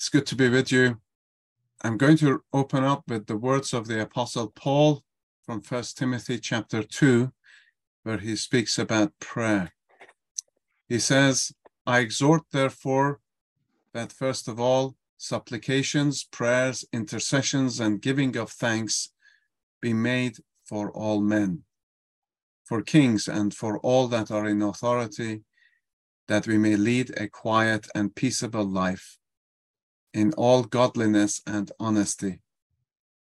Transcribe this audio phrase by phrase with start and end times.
[0.00, 0.98] It's good to be with you.
[1.82, 5.04] I'm going to open up with the words of the Apostle Paul
[5.44, 7.30] from First Timothy chapter 2,
[8.04, 9.72] where he speaks about prayer.
[10.88, 11.52] He says,
[11.86, 13.20] I exhort, therefore,
[13.92, 19.10] that first of all, supplications, prayers, intercessions, and giving of thanks
[19.82, 21.64] be made for all men,
[22.64, 25.42] for kings, and for all that are in authority,
[26.26, 29.18] that we may lead a quiet and peaceable life
[30.12, 32.40] in all godliness and honesty.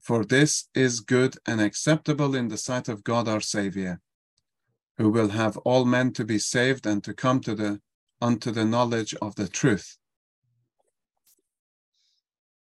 [0.00, 4.00] For this is good and acceptable in the sight of God our Saviour,
[4.96, 7.80] who will have all men to be saved and to come to the
[8.20, 9.96] unto the knowledge of the truth.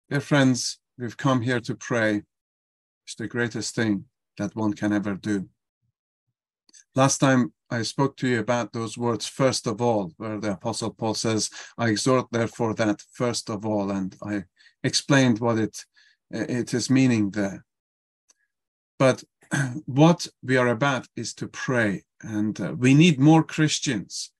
[0.09, 2.23] Dear friends, we've come here to pray.
[3.05, 4.05] It's the greatest thing
[4.37, 5.49] that one can ever do.
[6.93, 10.91] Last time I spoke to you about those words, first of all, where the Apostle
[10.91, 14.43] Paul says, I exhort therefore that first of all, and I
[14.83, 15.83] explained what it,
[16.29, 17.65] it is meaning there.
[18.99, 19.23] But
[19.85, 24.31] what we are about is to pray, and uh, we need more Christians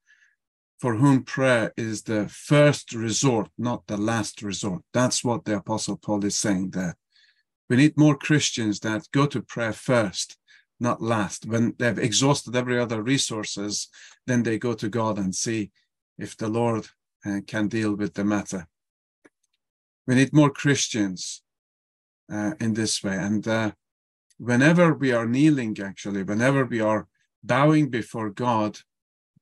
[0.79, 4.81] for whom prayer is the first resort, not the last resort.
[4.93, 6.95] That's what the Apostle Paul is saying there.
[7.69, 10.37] We need more Christians that go to prayer first
[10.79, 11.45] not last.
[11.45, 13.87] When they've exhausted every other resources,
[14.27, 15.71] then they go to God and see
[16.17, 16.87] if the Lord
[17.25, 18.67] uh, can deal with the matter.
[20.07, 21.41] We need more Christians
[22.31, 23.15] uh, in this way.
[23.17, 23.71] And uh,
[24.37, 27.07] whenever we are kneeling, actually, whenever we are
[27.43, 28.79] bowing before God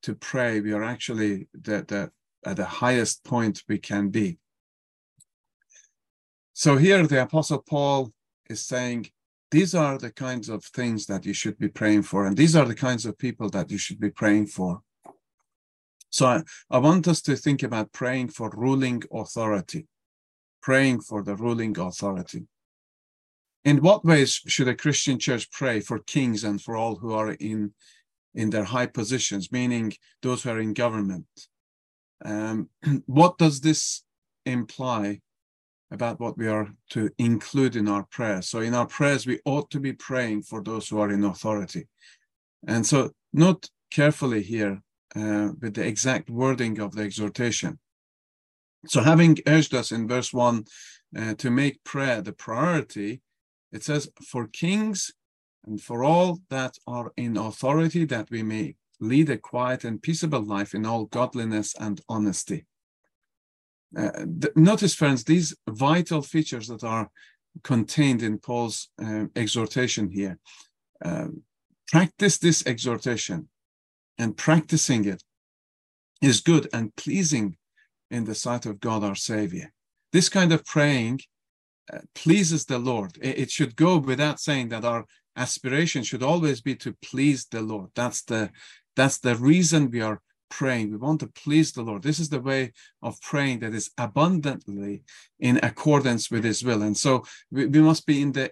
[0.03, 2.11] to pray, we are actually the, the,
[2.45, 4.37] at the highest point we can be.
[6.53, 8.13] So here the Apostle Paul
[8.49, 9.09] is saying,
[9.53, 12.65] these are the kinds of things that you should be praying for, and these are
[12.65, 14.81] the kinds of people that you should be praying for.
[16.09, 19.85] So I, I want us to think about praying for ruling authority,
[20.59, 22.47] praying for the ruling authority.
[23.63, 27.33] In what ways should a Christian church pray for kings and for all who are
[27.33, 27.73] in,
[28.33, 29.93] in their high positions, meaning
[30.23, 31.27] those who are in government?
[32.25, 32.69] Um,
[33.05, 34.01] what does this
[34.47, 35.21] imply
[35.93, 38.49] about what we are to include in our prayers.
[38.49, 41.87] So in our prayers, we ought to be praying for those who are in authority.
[42.67, 44.81] And so note carefully here
[45.15, 47.79] uh, with the exact wording of the exhortation.
[48.87, 50.65] So having urged us in verse one
[51.17, 53.21] uh, to make prayer the priority,
[53.71, 55.13] it says, for kings
[55.65, 60.41] and for all that are in authority, that we may lead a quiet and peaceable
[60.41, 62.65] life in all godliness and honesty.
[63.97, 67.09] Uh, notice, friends, these vital features that are
[67.63, 70.37] contained in Paul's uh, exhortation here.
[71.03, 71.27] Uh,
[71.91, 73.49] practice this exhortation,
[74.17, 75.23] and practicing it
[76.21, 77.57] is good and pleasing
[78.09, 79.71] in the sight of God our Savior.
[80.11, 81.19] This kind of praying
[81.91, 83.17] uh, pleases the Lord.
[83.21, 85.05] It, it should go without saying that our
[85.35, 87.89] aspiration should always be to please the Lord.
[87.95, 88.51] That's the
[88.95, 90.91] that's the reason we are praying.
[90.91, 92.03] We want to please the Lord.
[92.03, 95.03] This is the way of praying that is abundantly
[95.39, 96.81] in accordance with His will.
[96.81, 98.51] And so we, we must be in the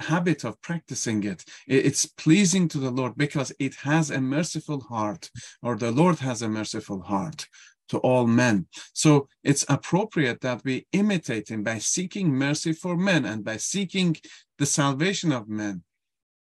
[0.00, 1.44] habit of practicing it.
[1.66, 5.30] It's pleasing to the Lord because it has a merciful heart,
[5.62, 7.46] or the Lord has a merciful heart
[7.88, 8.66] to all men.
[8.92, 14.16] So it's appropriate that we imitate him by seeking mercy for men and by seeking
[14.58, 15.82] the salvation of men.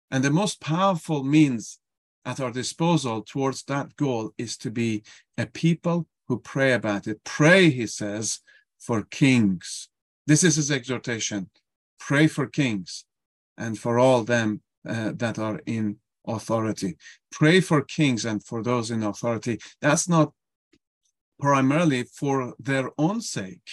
[0.10, 1.80] And the most powerful means
[2.26, 5.04] at our disposal towards that goal is to be
[5.38, 7.24] a people who pray about it.
[7.24, 8.40] Pray, he says,
[8.78, 9.90] for kings.
[10.28, 11.50] This is his exhortation.
[12.00, 13.06] Pray for kings
[13.58, 15.98] and for all them uh, that are in
[16.28, 16.98] authority.
[17.32, 19.60] Pray for kings and for those in authority.
[19.82, 20.34] That's not
[21.40, 23.70] primarily for their own sake.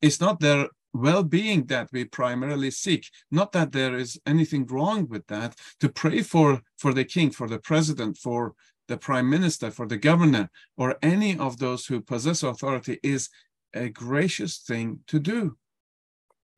[0.00, 5.26] It's not their well-being that we primarily seek not that there is anything wrong with
[5.28, 8.54] that to pray for for the king for the president for
[8.88, 13.28] the prime minister for the governor or any of those who possess authority is
[13.74, 15.56] a gracious thing to do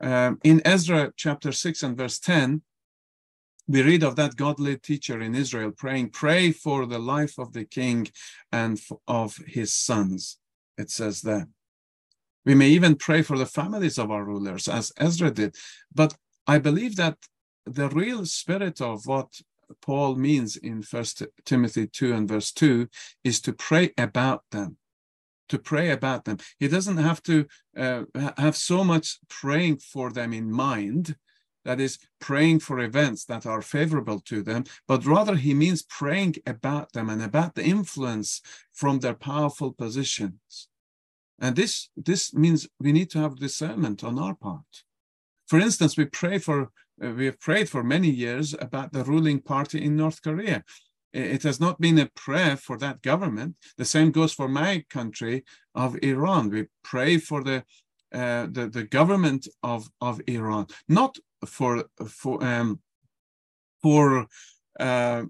[0.00, 2.62] um, in ezra chapter 6 and verse 10
[3.68, 7.64] we read of that godly teacher in israel praying pray for the life of the
[7.64, 8.08] king
[8.50, 10.38] and of his sons
[10.78, 11.46] it says that
[12.44, 15.54] we may even pray for the families of our rulers, as Ezra did.
[15.94, 16.14] But
[16.46, 17.18] I believe that
[17.66, 19.28] the real spirit of what
[19.80, 22.88] Paul means in First Timothy 2 and verse 2
[23.24, 24.76] is to pray about them.
[25.48, 26.38] To pray about them.
[26.58, 27.46] He doesn't have to
[27.76, 28.04] uh,
[28.38, 31.16] have so much praying for them in mind,
[31.64, 36.36] that is, praying for events that are favorable to them, but rather he means praying
[36.46, 38.40] about them and about the influence
[38.72, 40.68] from their powerful positions
[41.38, 44.84] And this, this means we need to have discernment on our part.
[45.52, 46.70] For instance, we pray for
[47.04, 50.64] uh, we have prayed for many years about the ruling party in North Korea.
[51.12, 53.56] It has not been a prayer for that government.
[53.76, 55.44] The same goes for my country
[55.74, 56.48] of Iran.
[56.48, 57.64] We pray for the
[58.14, 62.80] uh, the, the government of, of Iran, not for for um,
[63.82, 64.28] for
[64.80, 65.24] uh,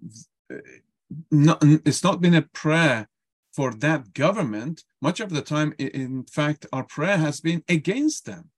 [1.33, 1.59] not,
[1.89, 3.09] it's not been a prayer
[3.53, 4.85] for that government.
[5.01, 8.51] Much of the time, in fact, our prayer has been against them,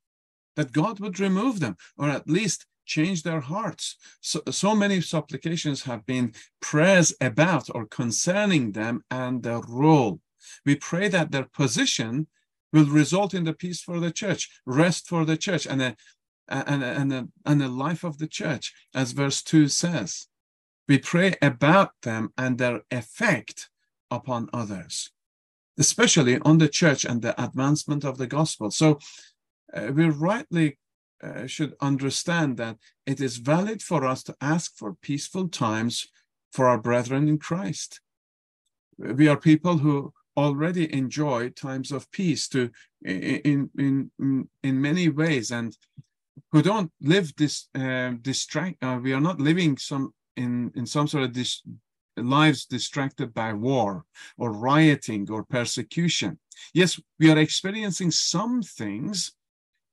[0.57, 3.97] that God would remove them, or at least change their hearts.
[4.21, 10.21] So, so many supplications have been prayers about or concerning them and their role.
[10.67, 12.27] We pray that their position
[12.73, 15.97] will result in the peace for the church, rest for the church, and a,
[16.49, 20.27] and, a, and, a, and a life of the church, as verse 2 says.
[20.89, 23.71] We pray about them and their effect
[24.11, 25.11] upon others,
[25.79, 28.71] especially on the church and the advancement of the gospel.
[28.71, 28.99] So
[29.75, 30.79] uh, we rightly
[31.23, 32.77] uh, should understand that
[33.07, 36.07] it is valid for us to ask for peaceful times
[36.53, 38.01] for our brethren in Christ.
[38.99, 42.71] We are people who already enjoy times of peace to
[43.05, 44.11] in in
[44.63, 45.77] in, many ways and
[46.51, 51.07] who don't live this uh, distract uh, we are not living some in in some
[51.07, 51.37] sort of
[52.17, 54.05] lives distracted by war
[54.39, 56.39] or rioting or persecution
[56.73, 59.33] yes we are experiencing some things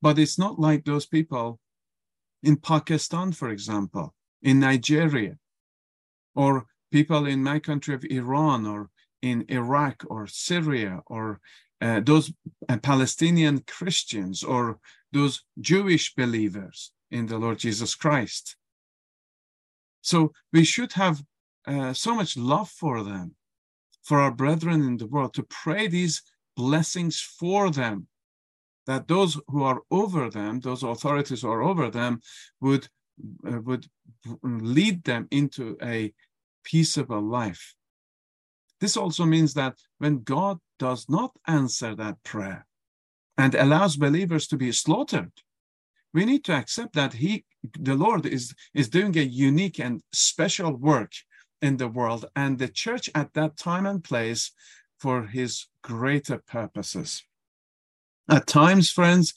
[0.02, 1.60] but it's not like those people
[2.44, 5.38] in Pakistan, for example, in Nigeria,
[6.36, 8.90] or people in my country of Iran, or
[9.22, 11.40] in Iraq, or Syria, or
[11.82, 12.34] uh, those
[12.68, 14.80] uh, Palestinian Christians, or
[15.12, 18.56] those Jewish believers in the Lord Jesus Christ.
[20.02, 21.22] So we should have
[21.68, 23.36] uh, so much love for them,
[24.04, 26.24] for our brethren in the world, to pray these
[26.58, 28.08] blessings for them
[28.92, 32.20] that those who are over them, those authorities who are over them,
[32.60, 32.84] would
[33.48, 33.86] uh, would
[34.44, 36.14] lead them into a
[36.64, 37.64] peaceable life.
[38.82, 42.66] This also means that when God does not answer that prayer
[43.38, 45.32] and allows believers to be slaughtered,
[46.14, 47.46] we need to accept that He,
[47.80, 51.14] the Lord, is, is doing a unique and special work
[51.62, 54.52] in the world, and the church at that time and place
[55.00, 57.24] for His greater purposes.
[58.32, 59.34] At times, friends,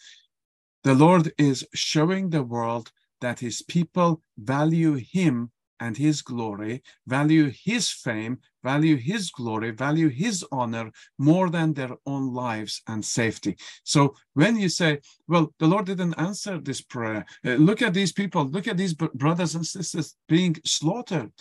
[0.85, 5.51] the Lord is showing the world that his people value him
[5.81, 11.91] and his glory, value his fame, value his glory, value his honor more than their
[12.07, 13.57] own lives and safety.
[13.83, 18.13] So when you say, well, the Lord didn't answer this prayer, uh, look at these
[18.13, 21.33] people, look at these brothers and sisters being slaughtered.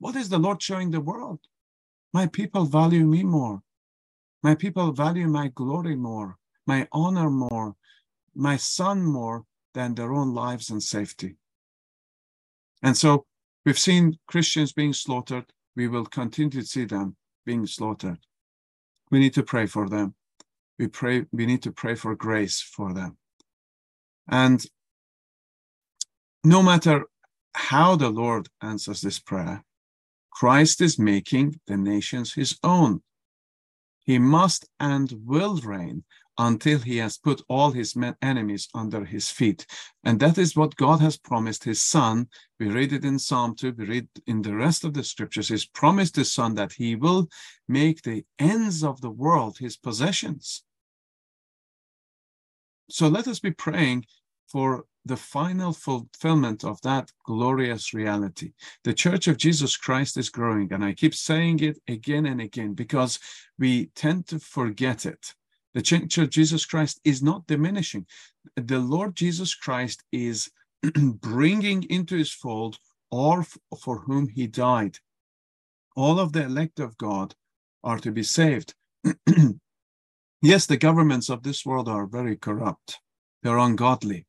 [0.00, 1.38] What is the Lord showing the world?
[2.12, 3.62] My people value me more.
[4.42, 7.74] My people value my glory more my honor more,
[8.34, 11.36] my son more than their own lives and safety.
[12.82, 13.24] And so
[13.64, 15.46] we've seen Christians being slaughtered.
[15.74, 17.16] We will continue to see them
[17.46, 18.18] being slaughtered.
[19.10, 20.14] We need to pray for them.
[20.78, 23.16] We pray, we need to pray for grace for them.
[24.28, 24.64] And
[26.44, 27.06] no matter
[27.54, 29.64] how the Lord answers this prayer,
[30.30, 33.02] Christ is making the nations his own.
[34.04, 36.04] He must and will reign
[36.38, 39.66] until he has put all his enemies under his feet.
[40.04, 42.28] And that is what God has promised his son.
[42.60, 45.48] We read it in Psalm 2, we read in the rest of the scriptures.
[45.48, 47.28] He's promised his son that he will
[47.66, 50.62] make the ends of the world his possessions.
[52.88, 54.06] So let us be praying
[54.46, 58.52] for the final fulfillment of that glorious reality.
[58.84, 62.74] The Church of Jesus Christ is growing, and I keep saying it again and again
[62.74, 63.18] because
[63.58, 65.34] we tend to forget it.
[65.78, 68.04] The Church of Jesus Christ is not diminishing.
[68.56, 70.50] The Lord Jesus Christ is
[70.96, 72.80] bringing into his fold
[73.10, 73.44] all
[73.80, 74.98] for whom he died.
[75.94, 77.36] All of the elect of God
[77.84, 78.74] are to be saved.
[80.42, 82.98] yes, the governments of this world are very corrupt,
[83.44, 84.26] they're ungodly.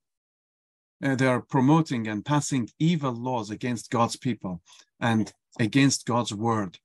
[1.03, 4.61] Uh, they are promoting and passing evil laws against God's people
[4.99, 6.77] and against God's word.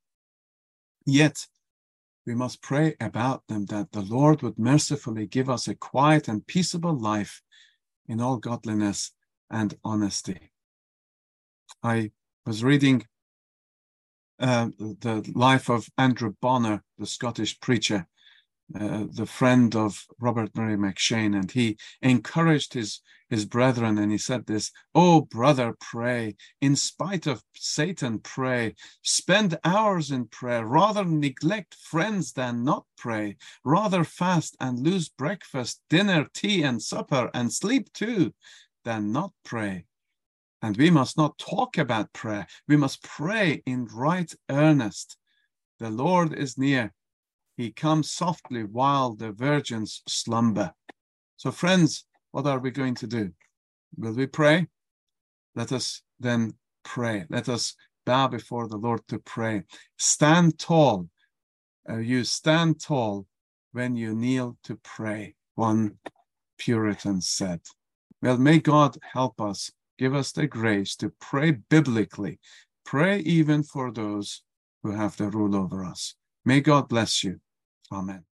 [1.04, 1.49] Yet,
[2.26, 6.47] we must pray about them that the Lord would mercifully give us a quiet and
[6.47, 7.43] peaceable life
[8.07, 9.12] in all godliness
[9.50, 10.50] and honesty.
[11.83, 12.12] I
[12.47, 13.07] was reading
[14.38, 18.07] uh, the life of Andrew Bonar, the Scottish preacher,
[18.78, 24.18] uh, the friend of Robert Murray M'Cheyne, and he encouraged his, his brethren, and he
[24.18, 26.37] said this, Oh, brother, pray.
[26.61, 28.75] In spite of Satan, pray.
[29.02, 30.66] Spend hours in prayer.
[30.66, 33.37] Rather neglect friends than not pray.
[33.64, 38.33] Rather fast and lose breakfast, dinner, tea, and supper, and sleep too,
[38.85, 39.85] than not pray.
[40.62, 42.47] And we must not talk about prayer.
[42.66, 45.18] We must pray in right earnest.
[45.78, 46.94] The Lord is near
[47.57, 50.73] he comes softly while the virgins slumber.
[51.37, 53.33] So, friends, what are we going to do?
[53.97, 54.67] Will we pray?
[55.55, 57.27] Let us then pray.
[57.31, 59.63] Let us bow before the Lord to pray.
[59.99, 61.09] Stand tall.
[61.89, 63.27] Uh, you stand tall
[63.73, 65.99] when you kneel to pray, one
[66.59, 67.61] Puritan said.
[68.23, 72.39] Well, may God help us, give us the grace to pray biblically,
[72.85, 74.43] pray even for those
[74.83, 76.15] who have the rule over us.
[76.45, 77.41] May God bless you.
[77.95, 78.25] Amen.